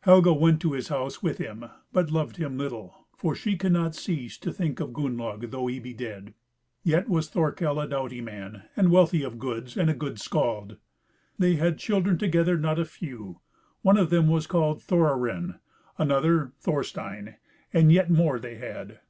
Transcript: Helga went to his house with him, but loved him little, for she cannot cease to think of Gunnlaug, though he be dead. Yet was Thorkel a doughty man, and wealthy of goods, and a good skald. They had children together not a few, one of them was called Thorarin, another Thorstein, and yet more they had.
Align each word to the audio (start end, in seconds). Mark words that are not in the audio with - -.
Helga 0.00 0.34
went 0.34 0.60
to 0.60 0.74
his 0.74 0.88
house 0.88 1.22
with 1.22 1.38
him, 1.38 1.64
but 1.90 2.10
loved 2.10 2.36
him 2.36 2.58
little, 2.58 3.06
for 3.16 3.34
she 3.34 3.56
cannot 3.56 3.94
cease 3.94 4.36
to 4.36 4.52
think 4.52 4.78
of 4.78 4.90
Gunnlaug, 4.92 5.50
though 5.50 5.68
he 5.68 5.78
be 5.80 5.94
dead. 5.94 6.34
Yet 6.82 7.08
was 7.08 7.30
Thorkel 7.30 7.80
a 7.80 7.88
doughty 7.88 8.20
man, 8.20 8.64
and 8.76 8.90
wealthy 8.90 9.22
of 9.22 9.38
goods, 9.38 9.78
and 9.78 9.88
a 9.88 9.94
good 9.94 10.20
skald. 10.20 10.76
They 11.38 11.54
had 11.56 11.78
children 11.78 12.18
together 12.18 12.58
not 12.58 12.78
a 12.78 12.84
few, 12.84 13.40
one 13.80 13.96
of 13.96 14.10
them 14.10 14.26
was 14.28 14.46
called 14.46 14.82
Thorarin, 14.82 15.58
another 15.96 16.52
Thorstein, 16.58 17.36
and 17.72 17.90
yet 17.90 18.10
more 18.10 18.38
they 18.38 18.56
had. 18.56 19.00